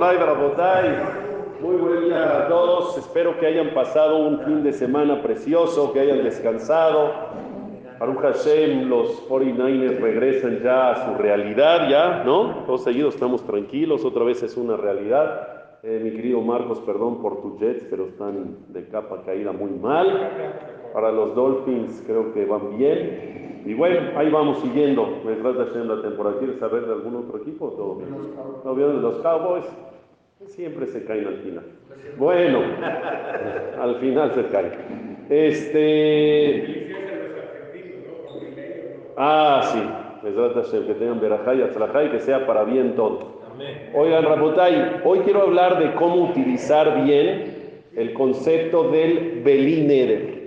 [0.00, 0.96] Moray Barabotay.
[1.60, 2.96] Muy buen día para todos.
[2.96, 7.12] Espero que hayan pasado un fin de semana precioso, que hayan descansado.
[7.98, 12.64] Baruch Hashem, los 49ers regresan ya a su realidad, ya, ¿no?
[12.64, 15.76] Todos seguidos estamos tranquilos, otra vez es una realidad.
[15.82, 20.30] Eh, mi querido Marcos, perdón por tus Jets, pero están de capa caída muy mal.
[20.94, 23.39] Para los Dolphins creo que van bien.
[23.64, 25.20] Y bueno, ahí vamos siguiendo.
[25.24, 26.38] Me trata de la temporada.
[26.38, 27.68] ¿Quieres saber de algún otro equipo?
[27.70, 28.10] Todo bien.
[28.64, 29.66] ¿No vieron de los Cowboys?
[30.46, 31.64] Siempre se caen al final.
[32.16, 32.60] Bueno,
[33.80, 35.26] al final se caen.
[35.28, 36.90] Este.
[39.16, 39.80] Ah, sí.
[40.22, 43.40] Me trata de que tengan verajá y atzlajá y que sea para bien todo.
[43.94, 47.54] Oigan, Rabotay, hoy quiero hablar de cómo utilizar bien
[47.94, 50.39] el concepto del Belineder.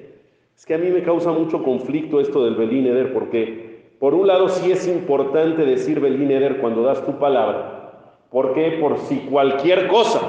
[0.55, 4.49] Es que a mí me causa mucho conflicto esto del Belineder porque, por un lado,
[4.49, 7.91] sí es importante decir Belineder cuando das tu palabra.
[8.29, 8.77] ¿Por qué?
[8.79, 10.21] Por si cualquier cosa,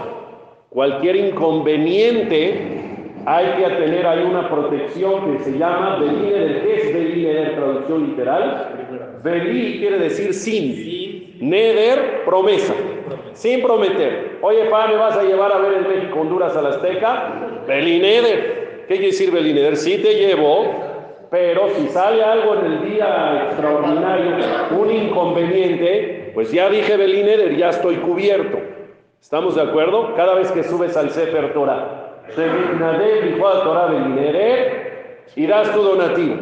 [0.70, 2.84] cualquier inconveniente,
[3.26, 6.62] hay que tener ahí una protección que se llama Belineder.
[6.62, 7.54] ¿Qué es Belineder?
[7.54, 9.20] Traducción literal.
[9.22, 11.38] Belí quiere decir sin.
[11.40, 12.74] Neder, promesa.
[13.32, 14.38] Sin prometer.
[14.42, 17.62] Oye, pa, ¿me vas a llevar a ver el México Honduras a la Azteca?
[17.66, 18.63] Belineder.
[18.86, 19.76] ¿Qué quiere decir Belineder?
[19.76, 20.66] Sí te llevo,
[21.30, 24.36] pero si sale algo en el día extraordinario,
[24.78, 28.58] un inconveniente, pues ya dije Belineder, ya estoy cubierto.
[29.20, 30.14] ¿Estamos de acuerdo?
[30.14, 32.04] Cada vez que subes al Sefer Torah,
[35.36, 36.36] y das tu donativo.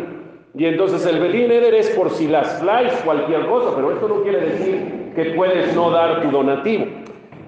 [0.54, 4.40] Y entonces el Belineder es por si las flies, cualquier cosa, pero esto no quiere
[4.40, 6.86] decir que puedes no dar tu donativo.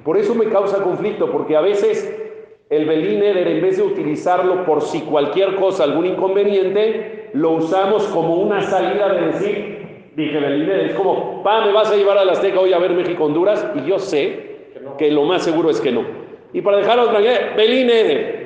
[0.05, 2.24] Por eso me causa conflicto, porque a veces
[2.71, 8.37] el Belineder, en vez de utilizarlo por si cualquier cosa, algún inconveniente, lo usamos como
[8.37, 12.33] una salida de decir, dije Belineder, es como, pa, me vas a llevar a la
[12.33, 14.55] Azteca hoy a ver México-Honduras, y yo sé
[14.99, 16.05] que lo más seguro es que no.
[16.53, 18.45] Y para dejarlo tranquilo, Belineder.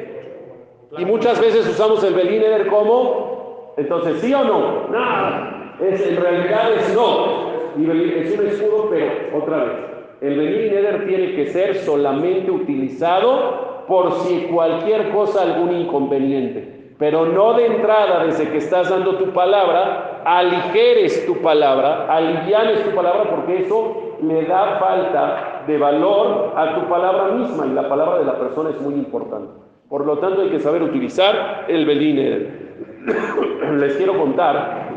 [0.97, 4.89] Y muchas veces usamos el Belineder como, entonces, ¿sí o no?
[4.89, 5.77] Nada.
[5.81, 7.49] Es, en realidad es no.
[7.79, 7.85] Y
[8.19, 9.73] es un escudo, pero otra vez,
[10.23, 16.95] el Belineder tiene que ser solamente utilizado por si cualquier cosa, algún inconveniente.
[16.99, 22.95] Pero no de entrada, desde que estás dando tu palabra, aligeres tu palabra, alivianes tu
[22.95, 28.19] palabra, porque eso le da falta de valor a tu palabra misma y la palabra
[28.19, 29.53] de la persona es muy importante.
[29.89, 32.69] Por lo tanto, hay que saber utilizar el Beliner.
[33.79, 34.88] Les quiero contar